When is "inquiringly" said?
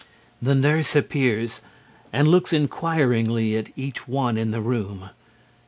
2.51-3.55